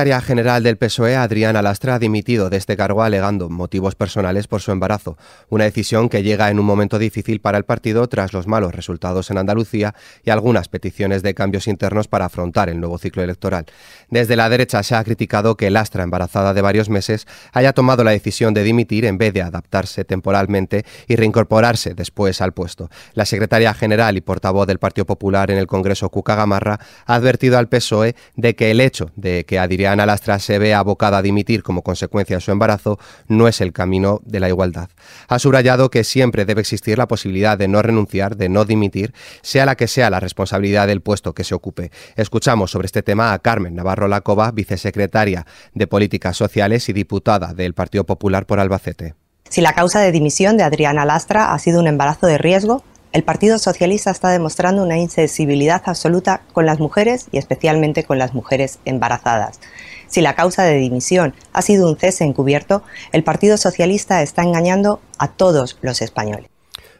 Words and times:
secretaria 0.00 0.24
general 0.24 0.62
del 0.62 0.76
PSOE, 0.76 1.16
Adriana 1.16 1.60
Lastra, 1.60 1.96
ha 1.96 1.98
dimitido 1.98 2.50
de 2.50 2.56
este 2.56 2.76
cargo 2.76 3.02
alegando 3.02 3.48
motivos 3.48 3.96
personales 3.96 4.46
por 4.46 4.60
su 4.60 4.70
embarazo, 4.70 5.18
una 5.48 5.64
decisión 5.64 6.08
que 6.08 6.22
llega 6.22 6.50
en 6.50 6.60
un 6.60 6.66
momento 6.66 7.00
difícil 7.00 7.40
para 7.40 7.58
el 7.58 7.64
partido 7.64 8.06
tras 8.06 8.32
los 8.32 8.46
malos 8.46 8.76
resultados 8.76 9.28
en 9.32 9.38
Andalucía 9.38 9.96
y 10.22 10.30
algunas 10.30 10.68
peticiones 10.68 11.24
de 11.24 11.34
cambios 11.34 11.66
internos 11.66 12.06
para 12.06 12.26
afrontar 12.26 12.68
el 12.68 12.78
nuevo 12.78 12.96
ciclo 12.98 13.24
electoral. 13.24 13.66
Desde 14.08 14.36
la 14.36 14.48
derecha 14.48 14.84
se 14.84 14.94
ha 14.94 15.02
criticado 15.02 15.56
que 15.56 15.68
Lastra, 15.68 16.04
embarazada 16.04 16.54
de 16.54 16.62
varios 16.62 16.88
meses, 16.88 17.26
haya 17.52 17.72
tomado 17.72 18.04
la 18.04 18.12
decisión 18.12 18.54
de 18.54 18.62
dimitir 18.62 19.04
en 19.04 19.18
vez 19.18 19.34
de 19.34 19.42
adaptarse 19.42 20.04
temporalmente 20.04 20.84
y 21.08 21.16
reincorporarse 21.16 21.94
después 21.94 22.40
al 22.40 22.52
puesto. 22.52 22.88
La 23.14 23.24
secretaria 23.24 23.74
general 23.74 24.16
y 24.16 24.20
portavoz 24.20 24.68
del 24.68 24.78
Partido 24.78 25.06
Popular 25.06 25.50
en 25.50 25.58
el 25.58 25.66
Congreso, 25.66 26.08
Cuca 26.08 26.36
Gamarra, 26.36 26.78
ha 27.04 27.16
advertido 27.16 27.58
al 27.58 27.68
PSOE 27.68 28.14
de 28.36 28.54
que 28.54 28.70
el 28.70 28.80
hecho 28.80 29.10
de 29.16 29.44
que 29.44 29.58
Adriana 29.58 29.87
Ana 29.88 30.06
Lastra 30.06 30.38
se 30.38 30.58
ve 30.58 30.74
abocada 30.74 31.18
a 31.18 31.22
dimitir 31.22 31.62
como 31.62 31.82
consecuencia 31.82 32.36
de 32.36 32.40
su 32.40 32.50
embarazo 32.50 32.98
no 33.26 33.48
es 33.48 33.60
el 33.60 33.72
camino 33.72 34.20
de 34.24 34.40
la 34.40 34.48
igualdad. 34.48 34.88
Ha 35.28 35.38
subrayado 35.38 35.90
que 35.90 36.04
siempre 36.04 36.44
debe 36.44 36.60
existir 36.60 36.98
la 36.98 37.08
posibilidad 37.08 37.58
de 37.58 37.68
no 37.68 37.82
renunciar, 37.82 38.36
de 38.36 38.48
no 38.48 38.64
dimitir, 38.64 39.12
sea 39.42 39.66
la 39.66 39.76
que 39.76 39.88
sea 39.88 40.10
la 40.10 40.20
responsabilidad 40.20 40.86
del 40.86 41.00
puesto 41.00 41.34
que 41.34 41.44
se 41.44 41.54
ocupe. 41.54 41.90
Escuchamos 42.16 42.70
sobre 42.70 42.86
este 42.86 43.02
tema 43.02 43.32
a 43.32 43.38
Carmen 43.38 43.74
Navarro 43.74 44.08
Lacova, 44.08 44.50
vicesecretaria 44.50 45.46
de 45.74 45.86
Políticas 45.86 46.36
Sociales 46.36 46.88
y 46.88 46.92
diputada 46.92 47.54
del 47.54 47.74
Partido 47.74 48.04
Popular 48.04 48.46
por 48.46 48.60
Albacete. 48.60 49.14
Si 49.48 49.60
la 49.60 49.72
causa 49.72 50.00
de 50.00 50.12
dimisión 50.12 50.56
de 50.56 50.64
Adriana 50.64 51.04
Lastra 51.04 51.54
ha 51.54 51.58
sido 51.58 51.80
un 51.80 51.86
embarazo 51.86 52.26
de 52.26 52.36
riesgo, 52.36 52.84
el 53.12 53.22
Partido 53.22 53.58
Socialista 53.58 54.10
está 54.10 54.28
demostrando 54.28 54.82
una 54.82 54.98
insensibilidad 54.98 55.82
absoluta 55.86 56.42
con 56.52 56.66
las 56.66 56.78
mujeres 56.78 57.26
y 57.32 57.38
especialmente 57.38 58.04
con 58.04 58.18
las 58.18 58.34
mujeres 58.34 58.78
embarazadas. 58.84 59.60
Si 60.08 60.20
la 60.20 60.34
causa 60.34 60.64
de 60.64 60.76
dimisión 60.76 61.34
ha 61.52 61.62
sido 61.62 61.88
un 61.88 61.96
cese 61.96 62.24
encubierto, 62.24 62.82
el 63.12 63.24
Partido 63.24 63.56
Socialista 63.56 64.22
está 64.22 64.42
engañando 64.42 65.00
a 65.18 65.28
todos 65.28 65.78
los 65.80 66.02
españoles. 66.02 66.50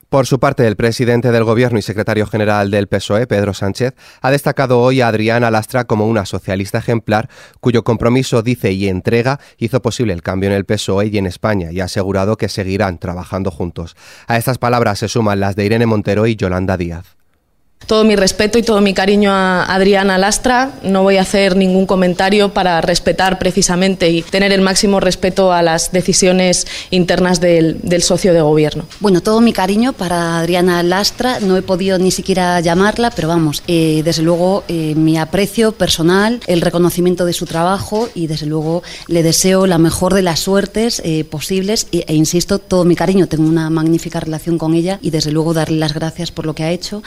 Por 0.08 0.26
su 0.26 0.40
parte, 0.40 0.66
el 0.66 0.76
presidente 0.76 1.30
del 1.32 1.44
Gobierno 1.44 1.78
y 1.78 1.82
secretario 1.82 2.26
general 2.26 2.70
del 2.70 2.86
PSOE, 2.86 3.26
Pedro 3.26 3.52
Sánchez, 3.52 3.92
ha 4.22 4.30
destacado 4.30 4.80
hoy 4.80 5.02
a 5.02 5.08
Adriana 5.08 5.50
Lastra 5.50 5.84
como 5.84 6.06
una 6.06 6.24
socialista 6.24 6.78
ejemplar 6.78 7.28
cuyo 7.60 7.84
compromiso, 7.84 8.40
dice 8.40 8.72
y 8.72 8.88
entrega, 8.88 9.38
hizo 9.58 9.82
posible 9.82 10.14
el 10.14 10.22
cambio 10.22 10.48
en 10.48 10.56
el 10.56 10.64
PSOE 10.64 11.08
y 11.08 11.18
en 11.18 11.26
España 11.26 11.72
y 11.72 11.80
ha 11.80 11.84
asegurado 11.84 12.38
que 12.38 12.48
seguirán 12.48 12.96
trabajando 12.96 13.50
juntos. 13.50 13.96
A 14.26 14.38
estas 14.38 14.56
palabras 14.56 14.98
se 14.98 15.08
suman 15.08 15.40
las 15.40 15.56
de 15.56 15.66
Irene 15.66 15.84
Montero 15.84 16.26
y 16.26 16.36
Yolanda 16.36 16.78
Díaz 16.78 17.17
todo 17.88 18.04
mi 18.04 18.16
respeto 18.16 18.58
y 18.58 18.62
todo 18.62 18.82
mi 18.82 18.92
cariño 18.92 19.32
a 19.32 19.64
Adriana 19.64 20.18
Lastra. 20.18 20.72
No 20.82 21.02
voy 21.02 21.16
a 21.16 21.22
hacer 21.22 21.56
ningún 21.56 21.86
comentario 21.86 22.52
para 22.52 22.82
respetar 22.82 23.38
precisamente 23.38 24.10
y 24.10 24.20
tener 24.20 24.52
el 24.52 24.60
máximo 24.60 25.00
respeto 25.00 25.54
a 25.54 25.62
las 25.62 25.90
decisiones 25.90 26.66
internas 26.90 27.40
del, 27.40 27.80
socio 28.02 28.34
de 28.34 28.42
gobierno. 28.42 28.84
Bueno, 29.00 29.22
todo 29.22 29.40
mi 29.40 29.54
cariño 29.54 29.94
para 29.94 30.38
Adriana 30.38 30.82
Lastra. 30.82 31.40
No 31.40 31.56
he 31.56 31.62
podido 31.62 31.98
ni 31.98 32.10
siquiera 32.10 32.60
llamarla, 32.60 33.10
pero 33.10 33.28
vamos, 33.28 33.62
eh, 33.66 34.02
desde 34.04 34.22
luego 34.22 34.64
eh, 34.68 34.94
mi 34.94 35.16
aprecio 35.16 35.72
personal, 35.72 36.40
el 36.46 36.60
reconocimiento 36.60 37.24
de 37.24 37.32
su 37.32 37.46
trabajo 37.46 38.10
y 38.14 38.26
desde 38.26 38.44
luego 38.44 38.82
le 39.06 39.22
deseo 39.22 39.66
la 39.66 39.78
mejor 39.78 40.12
de 40.12 40.22
las 40.22 40.40
suertes 40.40 41.00
eh, 41.06 41.24
posibles 41.24 41.86
e, 41.90 42.04
e 42.06 42.14
insisto, 42.14 42.58
todo 42.58 42.84
mi 42.84 42.96
cariño. 42.96 43.28
Tengo 43.28 43.48
una 43.48 43.70
magnífica 43.70 44.20
relación 44.20 44.58
con 44.58 44.74
ella 44.74 44.98
y 45.00 45.08
desde 45.08 45.32
luego 45.32 45.54
darle 45.54 45.78
las 45.78 45.94
gracias 45.94 46.30
por 46.30 46.44
lo 46.44 46.54
que 46.54 46.64
ha 46.64 46.70
hecho. 46.70 47.02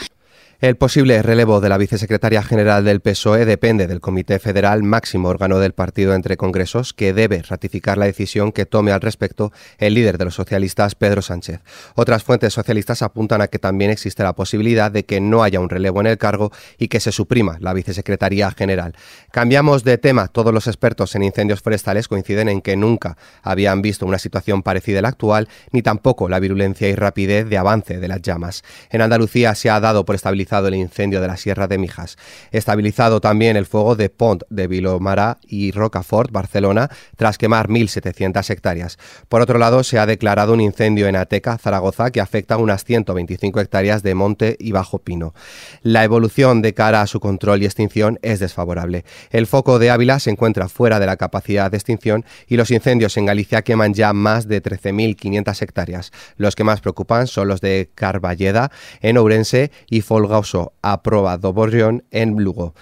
El 0.62 0.76
posible 0.76 1.20
relevo 1.22 1.60
de 1.60 1.68
la 1.68 1.76
vicesecretaria 1.76 2.40
general 2.40 2.84
del 2.84 3.00
PSOE 3.00 3.44
depende 3.44 3.88
del 3.88 4.00
Comité 4.00 4.38
Federal, 4.38 4.84
máximo 4.84 5.28
órgano 5.28 5.58
del 5.58 5.72
partido 5.72 6.14
entre 6.14 6.36
congresos, 6.36 6.92
que 6.92 7.12
debe 7.12 7.42
ratificar 7.42 7.98
la 7.98 8.04
decisión 8.04 8.52
que 8.52 8.64
tome 8.64 8.92
al 8.92 9.00
respecto 9.00 9.50
el 9.78 9.94
líder 9.94 10.18
de 10.18 10.26
los 10.26 10.36
socialistas, 10.36 10.94
Pedro 10.94 11.20
Sánchez. 11.20 11.62
Otras 11.96 12.22
fuentes 12.22 12.52
socialistas 12.52 13.02
apuntan 13.02 13.42
a 13.42 13.48
que 13.48 13.58
también 13.58 13.90
existe 13.90 14.22
la 14.22 14.34
posibilidad 14.34 14.92
de 14.92 15.04
que 15.04 15.20
no 15.20 15.42
haya 15.42 15.58
un 15.58 15.68
relevo 15.68 16.00
en 16.00 16.06
el 16.06 16.16
cargo 16.16 16.52
y 16.78 16.86
que 16.86 17.00
se 17.00 17.10
suprima 17.10 17.56
la 17.58 17.72
vicesecretaría 17.74 18.48
general. 18.52 18.94
Cambiamos 19.32 19.82
de 19.82 19.98
tema. 19.98 20.28
Todos 20.28 20.54
los 20.54 20.68
expertos 20.68 21.16
en 21.16 21.24
incendios 21.24 21.60
forestales 21.60 22.06
coinciden 22.06 22.48
en 22.48 22.62
que 22.62 22.76
nunca 22.76 23.16
habían 23.42 23.82
visto 23.82 24.06
una 24.06 24.20
situación 24.20 24.62
parecida 24.62 25.00
a 25.00 25.02
la 25.02 25.08
actual, 25.08 25.48
ni 25.72 25.82
tampoco 25.82 26.28
la 26.28 26.38
virulencia 26.38 26.88
y 26.88 26.94
rapidez 26.94 27.48
de 27.48 27.58
avance 27.58 27.98
de 27.98 28.06
las 28.06 28.22
llamas. 28.22 28.62
En 28.90 29.02
Andalucía 29.02 29.56
se 29.56 29.68
ha 29.68 29.80
dado 29.80 30.04
por 30.04 30.14
el 30.58 30.74
incendio 30.74 31.20
de 31.20 31.26
la 31.26 31.36
Sierra 31.36 31.66
de 31.66 31.78
Mijas. 31.78 32.16
Estabilizado 32.50 33.20
también 33.20 33.56
el 33.56 33.66
fuego 33.66 33.96
de 33.96 34.10
Pont 34.10 34.42
de 34.50 34.66
Vilomara 34.66 35.38
y 35.46 35.72
Rocafort, 35.72 36.30
Barcelona, 36.30 36.90
tras 37.16 37.38
quemar 37.38 37.68
1.700 37.68 38.50
hectáreas. 38.50 38.98
Por 39.28 39.40
otro 39.40 39.58
lado, 39.58 39.82
se 39.82 39.98
ha 39.98 40.06
declarado 40.06 40.52
un 40.52 40.60
incendio 40.60 41.08
en 41.08 41.16
Ateca, 41.16 41.56
Zaragoza, 41.58 42.10
que 42.10 42.20
afecta 42.20 42.54
a 42.54 42.58
unas 42.58 42.84
125 42.84 43.60
hectáreas 43.60 44.02
de 44.02 44.14
monte 44.14 44.56
y 44.60 44.72
bajo 44.72 44.98
pino. 44.98 45.34
La 45.82 46.04
evolución 46.04 46.62
de 46.62 46.74
cara 46.74 47.00
a 47.00 47.06
su 47.06 47.20
control 47.20 47.62
y 47.62 47.64
extinción 47.64 48.18
es 48.22 48.40
desfavorable. 48.40 49.04
El 49.30 49.46
foco 49.46 49.78
de 49.78 49.90
Ávila 49.90 50.18
se 50.18 50.30
encuentra 50.30 50.68
fuera 50.68 51.00
de 51.00 51.06
la 51.06 51.16
capacidad 51.16 51.70
de 51.70 51.76
extinción 51.78 52.24
y 52.46 52.56
los 52.56 52.70
incendios 52.70 53.16
en 53.16 53.26
Galicia 53.26 53.62
queman 53.62 53.94
ya 53.94 54.12
más 54.12 54.48
de 54.48 54.62
13.500 54.62 55.62
hectáreas. 55.62 56.12
Los 56.36 56.56
que 56.56 56.64
más 56.64 56.80
preocupan 56.80 57.26
son 57.26 57.48
los 57.48 57.60
de 57.60 57.90
Carballeda, 57.94 58.70
en 59.00 59.16
Ourense 59.16 59.70
y 59.88 60.00
Folga 60.00 60.41
aprobado 60.82 61.52
Borrión 61.52 62.04
en 62.10 62.36
Lugo. 62.42 62.74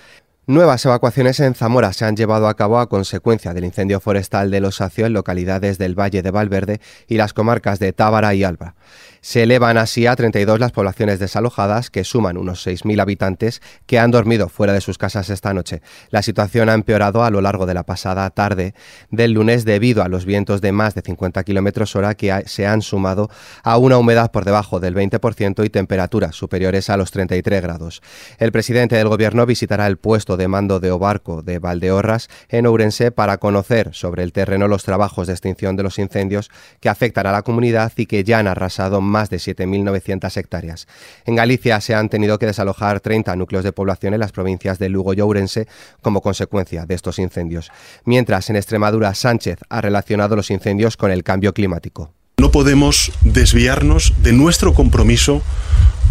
Nuevas 0.50 0.84
evacuaciones 0.84 1.38
en 1.38 1.54
Zamora 1.54 1.92
se 1.92 2.04
han 2.04 2.16
llevado 2.16 2.48
a 2.48 2.56
cabo 2.56 2.80
a 2.80 2.88
consecuencia 2.88 3.54
del 3.54 3.64
incendio 3.64 4.00
forestal 4.00 4.50
de 4.50 4.58
los 4.58 4.80
Osacio 4.80 5.06
en 5.06 5.12
localidades 5.12 5.78
del 5.78 5.96
Valle 5.96 6.22
de 6.22 6.32
Valverde 6.32 6.80
y 7.06 7.18
las 7.18 7.32
comarcas 7.32 7.78
de 7.78 7.92
Tábara 7.92 8.34
y 8.34 8.42
Alba. 8.42 8.74
Se 9.20 9.42
elevan 9.42 9.76
así 9.76 10.06
a 10.06 10.16
32 10.16 10.58
las 10.58 10.72
poblaciones 10.72 11.18
desalojadas, 11.18 11.90
que 11.90 12.04
suman 12.04 12.38
unos 12.38 12.66
6.000 12.66 13.00
habitantes 13.00 13.60
que 13.86 13.98
han 13.98 14.10
dormido 14.10 14.48
fuera 14.48 14.72
de 14.72 14.80
sus 14.80 14.96
casas 14.98 15.28
esta 15.28 15.52
noche. 15.52 15.82
La 16.08 16.22
situación 16.22 16.68
ha 16.68 16.74
empeorado 16.74 17.22
a 17.22 17.30
lo 17.30 17.40
largo 17.42 17.66
de 17.66 17.74
la 17.74 17.84
pasada 17.84 18.28
tarde 18.30 18.74
del 19.10 19.32
lunes 19.32 19.64
debido 19.64 20.02
a 20.02 20.08
los 20.08 20.24
vientos 20.24 20.60
de 20.60 20.72
más 20.72 20.94
de 20.94 21.02
50 21.02 21.44
kilómetros 21.44 21.94
hora 21.94 22.14
que 22.14 22.42
se 22.46 22.66
han 22.66 22.82
sumado 22.82 23.30
a 23.62 23.76
una 23.76 23.98
humedad 23.98 24.32
por 24.32 24.44
debajo 24.44 24.80
del 24.80 24.96
20% 24.96 25.64
y 25.64 25.70
temperaturas 25.70 26.34
superiores 26.34 26.90
a 26.90 26.96
los 26.96 27.10
33 27.10 27.62
grados. 27.62 28.02
El 28.38 28.50
presidente 28.50 28.96
del 28.96 29.08
gobierno 29.08 29.44
visitará 29.46 29.86
el 29.86 29.98
puesto 29.98 30.38
de 30.38 30.39
mando 30.48 30.80
de 30.80 30.90
Obarco 30.90 31.42
de 31.42 31.58
Valdeorras 31.58 32.28
en 32.48 32.66
Ourense 32.66 33.10
para 33.10 33.38
conocer 33.38 33.90
sobre 33.92 34.22
el 34.22 34.32
terreno 34.32 34.68
los 34.68 34.84
trabajos 34.84 35.26
de 35.26 35.32
extinción 35.32 35.76
de 35.76 35.82
los 35.82 35.98
incendios 35.98 36.50
que 36.80 36.88
afectan 36.88 37.26
a 37.26 37.32
la 37.32 37.42
comunidad 37.42 37.92
y 37.96 38.06
que 38.06 38.24
ya 38.24 38.38
han 38.38 38.48
arrasado 38.48 39.00
más 39.00 39.30
de 39.30 39.38
7.900 39.38 40.36
hectáreas. 40.36 40.86
En 41.24 41.36
Galicia 41.36 41.80
se 41.80 41.94
han 41.94 42.08
tenido 42.08 42.38
que 42.38 42.46
desalojar 42.46 43.00
30 43.00 43.36
núcleos 43.36 43.64
de 43.64 43.72
población 43.72 44.14
en 44.14 44.20
las 44.20 44.32
provincias 44.32 44.78
de 44.78 44.88
Lugo 44.88 45.14
y 45.14 45.20
Ourense 45.20 45.66
como 46.02 46.20
consecuencia 46.20 46.86
de 46.86 46.94
estos 46.94 47.18
incendios. 47.18 47.70
Mientras 48.04 48.50
en 48.50 48.56
Extremadura 48.56 49.14
Sánchez 49.14 49.58
ha 49.68 49.80
relacionado 49.80 50.36
los 50.36 50.50
incendios 50.50 50.96
con 50.96 51.10
el 51.10 51.24
cambio 51.24 51.54
climático. 51.54 52.12
No 52.38 52.50
podemos 52.50 53.12
desviarnos 53.20 54.14
de 54.22 54.32
nuestro 54.32 54.72
compromiso 54.72 55.42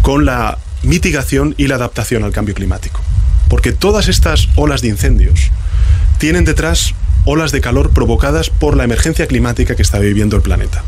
con 0.02 0.24
la 0.24 0.58
mitigación 0.82 1.54
y 1.58 1.66
la 1.66 1.74
adaptación 1.74 2.24
al 2.24 2.32
cambio 2.32 2.54
climático. 2.54 3.00
Porque 3.50 3.72
todas 3.72 4.08
estas 4.08 4.48
olas 4.56 4.80
de 4.80 4.88
incendios 4.88 5.50
tienen 6.16 6.46
detrás 6.46 6.94
olas 7.26 7.52
de 7.52 7.60
calor 7.60 7.92
provocadas 7.92 8.48
por 8.48 8.74
la 8.74 8.84
emergencia 8.84 9.26
climática 9.26 9.76
que 9.76 9.82
está 9.82 9.98
viviendo 9.98 10.36
el 10.36 10.42
planeta. 10.42 10.82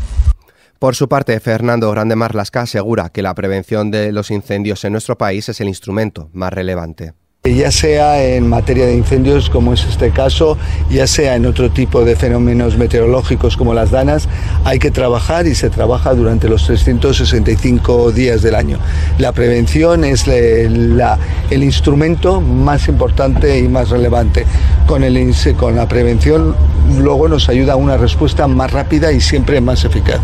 Por 0.79 0.95
su 0.95 1.07
parte, 1.07 1.39
Fernando 1.39 1.91
Grande 1.91 2.15
Marlasca 2.15 2.61
asegura 2.61 3.09
que 3.09 3.21
la 3.21 3.35
prevención 3.35 3.91
de 3.91 4.11
los 4.11 4.31
incendios 4.31 4.83
en 4.83 4.93
nuestro 4.93 5.15
país 5.17 5.47
es 5.47 5.61
el 5.61 5.67
instrumento 5.67 6.31
más 6.33 6.51
relevante 6.51 7.13
ya 7.51 7.71
sea 7.71 8.23
en 8.23 8.47
materia 8.47 8.85
de 8.85 8.95
incendios 8.95 9.49
como 9.49 9.73
es 9.73 9.83
este 9.83 10.11
caso, 10.11 10.57
ya 10.89 11.07
sea 11.07 11.35
en 11.35 11.45
otro 11.45 11.69
tipo 11.69 12.05
de 12.05 12.15
fenómenos 12.15 12.77
meteorológicos 12.77 13.57
como 13.57 13.73
las 13.73 13.91
danas, 13.91 14.29
hay 14.63 14.79
que 14.79 14.91
trabajar 14.91 15.45
y 15.45 15.53
se 15.53 15.69
trabaja 15.69 16.13
durante 16.13 16.47
los 16.47 16.65
365 16.65 18.13
días 18.13 18.43
del 18.43 18.55
año. 18.55 18.79
La 19.17 19.33
prevención 19.33 20.05
es 20.05 20.25
el 20.25 21.63
instrumento 21.63 22.39
más 22.39 22.87
importante 22.87 23.59
y 23.59 23.67
más 23.67 23.89
relevante. 23.89 24.45
Con, 24.87 25.03
el, 25.03 25.35
con 25.57 25.75
la 25.75 25.89
prevención 25.89 26.55
luego 26.97 27.27
nos 27.27 27.49
ayuda 27.49 27.73
a 27.73 27.75
una 27.75 27.97
respuesta 27.97 28.47
más 28.47 28.71
rápida 28.71 29.11
y 29.11 29.19
siempre 29.19 29.59
más 29.59 29.83
eficaz. 29.83 30.21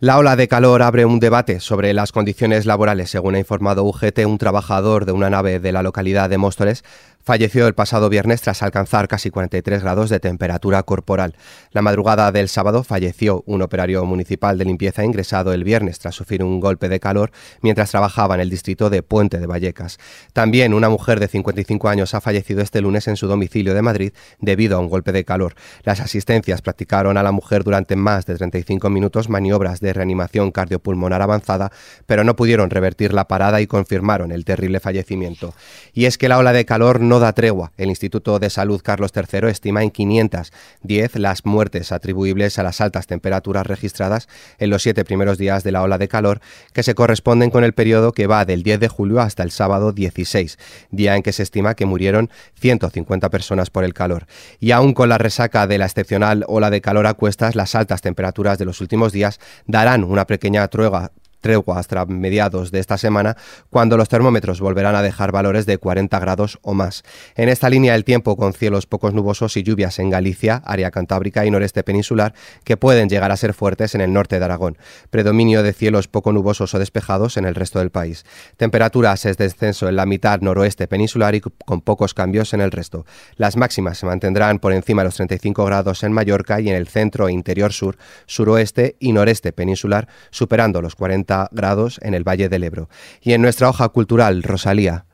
La 0.00 0.16
ola 0.16 0.36
de 0.36 0.46
calor 0.46 0.82
abre 0.82 1.04
un 1.04 1.18
debate 1.18 1.58
sobre 1.58 1.92
las 1.92 2.12
condiciones 2.12 2.66
laborales. 2.66 3.10
Según 3.10 3.34
ha 3.34 3.40
informado 3.40 3.82
UGT, 3.82 4.26
un 4.26 4.38
trabajador 4.38 5.06
de 5.06 5.10
una 5.10 5.28
nave 5.28 5.58
de 5.58 5.72
la 5.72 5.82
localidad 5.82 6.30
de 6.30 6.38
Móstoles 6.38 6.84
falleció 7.28 7.66
el 7.66 7.74
pasado 7.74 8.08
viernes 8.08 8.40
tras 8.40 8.62
alcanzar 8.62 9.06
casi 9.06 9.28
43 9.28 9.82
grados 9.82 10.08
de 10.08 10.18
temperatura 10.18 10.82
corporal. 10.82 11.34
La 11.72 11.82
madrugada 11.82 12.32
del 12.32 12.48
sábado 12.48 12.84
falleció 12.84 13.42
un 13.44 13.60
operario 13.60 14.02
municipal 14.06 14.56
de 14.56 14.64
limpieza 14.64 15.04
ingresado 15.04 15.52
el 15.52 15.62
viernes 15.62 15.98
tras 15.98 16.14
sufrir 16.14 16.42
un 16.42 16.58
golpe 16.58 16.88
de 16.88 17.00
calor 17.00 17.30
mientras 17.60 17.90
trabajaba 17.90 18.36
en 18.36 18.40
el 18.40 18.48
distrito 18.48 18.88
de 18.88 19.02
Puente 19.02 19.38
de 19.40 19.46
Vallecas. 19.46 19.98
También 20.32 20.72
una 20.72 20.88
mujer 20.88 21.20
de 21.20 21.28
55 21.28 21.90
años 21.90 22.14
ha 22.14 22.22
fallecido 22.22 22.62
este 22.62 22.80
lunes 22.80 23.06
en 23.08 23.16
su 23.16 23.26
domicilio 23.26 23.74
de 23.74 23.82
Madrid 23.82 24.12
debido 24.40 24.78
a 24.78 24.80
un 24.80 24.88
golpe 24.88 25.12
de 25.12 25.26
calor. 25.26 25.54
Las 25.82 26.00
asistencias 26.00 26.62
practicaron 26.62 27.18
a 27.18 27.22
la 27.22 27.30
mujer 27.30 27.62
durante 27.62 27.94
más 27.94 28.24
de 28.24 28.36
35 28.36 28.88
minutos 28.88 29.28
maniobras 29.28 29.80
de 29.80 29.92
reanimación 29.92 30.50
cardiopulmonar 30.50 31.20
avanzada, 31.20 31.72
pero 32.06 32.24
no 32.24 32.36
pudieron 32.36 32.70
revertir 32.70 33.12
la 33.12 33.28
parada 33.28 33.60
y 33.60 33.66
confirmaron 33.66 34.32
el 34.32 34.46
terrible 34.46 34.80
fallecimiento. 34.80 35.52
Y 35.92 36.06
es 36.06 36.16
que 36.16 36.30
la 36.30 36.38
ola 36.38 36.54
de 36.54 36.64
calor 36.64 37.02
no 37.02 37.17
tregua. 37.32 37.72
El 37.76 37.88
Instituto 37.88 38.38
de 38.38 38.50
Salud 38.50 38.80
Carlos 38.82 39.12
III 39.14 39.48
estima 39.50 39.82
en 39.82 39.90
510 39.90 41.16
las 41.16 41.44
muertes 41.44 41.92
atribuibles 41.92 42.58
a 42.58 42.62
las 42.62 42.80
altas 42.80 43.06
temperaturas 43.06 43.66
registradas 43.66 44.28
en 44.58 44.70
los 44.70 44.82
siete 44.82 45.04
primeros 45.04 45.36
días 45.36 45.64
de 45.64 45.72
la 45.72 45.82
ola 45.82 45.98
de 45.98 46.08
calor, 46.08 46.40
que 46.72 46.82
se 46.82 46.94
corresponden 46.94 47.50
con 47.50 47.64
el 47.64 47.74
periodo 47.74 48.12
que 48.12 48.26
va 48.26 48.44
del 48.44 48.62
10 48.62 48.80
de 48.80 48.88
julio 48.88 49.20
hasta 49.20 49.42
el 49.42 49.50
sábado 49.50 49.92
16, 49.92 50.58
día 50.90 51.16
en 51.16 51.22
que 51.22 51.32
se 51.32 51.42
estima 51.42 51.74
que 51.74 51.86
murieron 51.86 52.30
150 52.60 53.28
personas 53.30 53.70
por 53.70 53.84
el 53.84 53.94
calor. 53.94 54.26
Y 54.60 54.70
aún 54.70 54.94
con 54.94 55.08
la 55.08 55.18
resaca 55.18 55.66
de 55.66 55.78
la 55.78 55.86
excepcional 55.86 56.44
ola 56.46 56.70
de 56.70 56.80
calor 56.80 57.06
a 57.06 57.14
cuestas, 57.14 57.56
las 57.56 57.74
altas 57.74 58.00
temperaturas 58.00 58.58
de 58.58 58.64
los 58.64 58.80
últimos 58.80 59.12
días 59.12 59.40
darán 59.66 60.04
una 60.04 60.26
pequeña 60.26 60.66
tregua 60.68 61.12
tregua 61.40 61.78
hasta 61.78 62.04
mediados 62.06 62.70
de 62.70 62.80
esta 62.80 62.98
semana, 62.98 63.36
cuando 63.70 63.96
los 63.96 64.08
termómetros 64.08 64.60
volverán 64.60 64.94
a 64.94 65.02
dejar 65.02 65.32
valores 65.32 65.66
de 65.66 65.78
40 65.78 66.18
grados 66.18 66.58
o 66.62 66.74
más. 66.74 67.04
En 67.34 67.48
esta 67.48 67.70
línea 67.70 67.94
el 67.94 68.04
tiempo 68.04 68.36
con 68.36 68.52
cielos 68.52 68.86
pocos 68.86 69.14
nubosos 69.14 69.56
y 69.56 69.62
lluvias 69.62 69.98
en 69.98 70.10
Galicia, 70.10 70.62
área 70.64 70.90
cantábrica 70.90 71.44
y 71.46 71.50
noreste 71.50 71.82
peninsular, 71.82 72.34
que 72.64 72.76
pueden 72.76 73.08
llegar 73.08 73.32
a 73.32 73.36
ser 73.36 73.54
fuertes 73.54 73.94
en 73.94 74.00
el 74.00 74.12
norte 74.12 74.38
de 74.38 74.44
Aragón. 74.44 74.78
Predominio 75.10 75.62
de 75.62 75.72
cielos 75.72 76.08
poco 76.08 76.32
nubosos 76.32 76.74
o 76.74 76.78
despejados 76.78 77.36
en 77.36 77.44
el 77.44 77.54
resto 77.54 77.78
del 77.78 77.90
país. 77.90 78.24
Temperaturas 78.56 79.24
es 79.24 79.36
descenso 79.36 79.88
en 79.88 79.96
la 79.96 80.06
mitad 80.06 80.40
noroeste 80.40 80.88
peninsular 80.88 81.34
y 81.34 81.40
con 81.40 81.80
pocos 81.80 82.14
cambios 82.14 82.54
en 82.54 82.60
el 82.60 82.70
resto. 82.70 83.06
Las 83.36 83.56
máximas 83.56 83.98
se 83.98 84.06
mantendrán 84.06 84.58
por 84.58 84.72
encima 84.72 85.02
de 85.02 85.06
los 85.06 85.16
35 85.16 85.64
grados 85.64 86.02
en 86.02 86.12
Mallorca 86.12 86.60
y 86.60 86.68
en 86.68 86.76
el 86.76 86.88
centro 86.88 87.28
e 87.28 87.32
interior 87.32 87.72
sur, 87.72 87.96
suroeste 88.26 88.96
y 88.98 89.12
noreste 89.12 89.52
peninsular, 89.52 90.08
superando 90.30 90.82
los 90.82 90.94
40 90.94 91.27
grados 91.50 92.00
en 92.02 92.14
el 92.14 92.26
Valle 92.26 92.48
del 92.48 92.64
Ebro. 92.64 92.88
Y 93.20 93.32
en 93.32 93.42
nuestra 93.42 93.68
hoja 93.68 93.88
cultural, 93.88 94.42
Rosalía. 94.42 95.04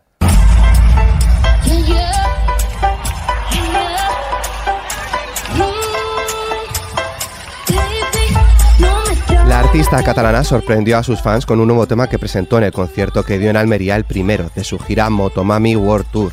La 9.48 9.60
artista 9.60 10.02
catalana 10.02 10.42
sorprendió 10.42 10.98
a 10.98 11.04
sus 11.04 11.22
fans 11.22 11.46
con 11.46 11.60
un 11.60 11.68
nuevo 11.68 11.86
tema 11.86 12.08
que 12.08 12.18
presentó 12.18 12.58
en 12.58 12.64
el 12.64 12.72
concierto 12.72 13.22
que 13.22 13.38
dio 13.38 13.50
en 13.50 13.56
Almería 13.56 13.94
el 13.94 14.04
primero 14.04 14.50
de 14.54 14.64
su 14.64 14.78
gira 14.78 15.10
Motomami 15.10 15.76
World 15.76 16.06
Tour. 16.10 16.32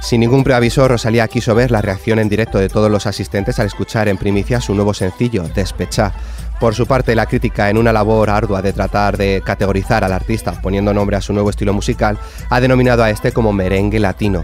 Sin 0.00 0.20
ningún 0.20 0.44
preaviso, 0.44 0.86
Rosalía 0.86 1.26
quiso 1.26 1.54
ver 1.54 1.70
la 1.70 1.82
reacción 1.82 2.18
en 2.18 2.28
directo 2.28 2.58
de 2.58 2.68
todos 2.68 2.90
los 2.90 3.06
asistentes 3.06 3.58
al 3.58 3.66
escuchar 3.66 4.08
en 4.08 4.16
primicia 4.16 4.60
su 4.60 4.74
nuevo 4.74 4.94
sencillo, 4.94 5.42
Despechá. 5.54 6.14
Por 6.60 6.74
su 6.74 6.86
parte, 6.86 7.14
la 7.14 7.26
crítica, 7.26 7.68
en 7.68 7.76
una 7.76 7.92
labor 7.92 8.30
ardua 8.30 8.62
de 8.62 8.72
tratar 8.72 9.18
de 9.18 9.42
categorizar 9.44 10.04
al 10.04 10.12
artista 10.12 10.52
poniendo 10.62 10.94
nombre 10.94 11.16
a 11.16 11.20
su 11.20 11.34
nuevo 11.34 11.50
estilo 11.50 11.74
musical, 11.74 12.18
ha 12.48 12.60
denominado 12.60 13.04
a 13.04 13.10
este 13.10 13.30
como 13.32 13.52
merengue 13.52 14.00
latino, 14.00 14.42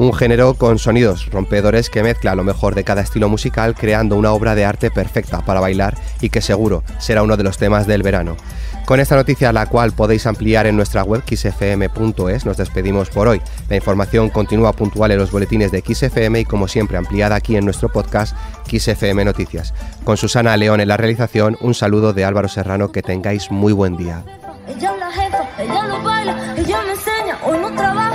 un 0.00 0.14
género 0.14 0.54
con 0.54 0.78
sonidos 0.78 1.26
rompedores 1.30 1.90
que 1.90 2.02
mezcla 2.02 2.34
lo 2.34 2.42
mejor 2.42 2.74
de 2.74 2.84
cada 2.84 3.02
estilo 3.02 3.28
musical 3.28 3.74
creando 3.74 4.16
una 4.16 4.32
obra 4.32 4.54
de 4.54 4.64
arte 4.64 4.90
perfecta 4.90 5.44
para 5.44 5.60
bailar 5.60 5.94
y 6.22 6.30
que 6.30 6.40
seguro 6.40 6.82
será 6.98 7.22
uno 7.22 7.36
de 7.36 7.44
los 7.44 7.58
temas 7.58 7.86
del 7.86 8.02
verano. 8.02 8.38
Con 8.86 8.98
esta 8.98 9.14
noticia, 9.14 9.52
la 9.52 9.66
cual 9.66 9.92
podéis 9.92 10.26
ampliar 10.26 10.66
en 10.66 10.74
nuestra 10.74 11.04
web 11.04 11.22
xfm.es, 11.28 12.46
nos 12.46 12.56
despedimos 12.56 13.10
por 13.10 13.28
hoy. 13.28 13.42
La 13.68 13.76
información 13.76 14.30
continúa 14.30 14.72
puntual 14.72 15.10
en 15.10 15.18
los 15.18 15.30
boletines 15.30 15.70
de 15.70 15.84
XFM 15.86 16.40
y 16.40 16.44
como 16.46 16.66
siempre 16.66 16.96
ampliada 16.96 17.36
aquí 17.36 17.56
en 17.56 17.66
nuestro 17.66 17.90
podcast 17.90 18.34
XFM 18.68 19.26
Noticias. 19.26 19.74
Con 20.02 20.16
Susana 20.16 20.56
León 20.56 20.80
en 20.80 20.88
la 20.88 20.96
realización, 20.96 21.58
un 21.60 21.74
saludo 21.74 22.14
de 22.14 22.24
Álvaro 22.24 22.48
Serrano, 22.48 22.90
que 22.90 23.02
tengáis 23.02 23.50
muy 23.50 23.74
buen 23.74 23.98
día. 23.98 24.24
Ella 24.66 24.96
la 24.96 25.10
jefa, 25.12 25.48
ella 25.58 25.98
baila, 26.02 26.54
ella 26.56 26.80
me 26.86 26.92
enseña, 26.92 27.38
hoy 27.44 27.58
no 27.58 27.74
trabaja, 27.74 28.09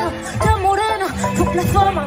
ya 1.56 1.64
morena, 1.64 1.72
su 1.72 1.74
plataforma 1.74 2.05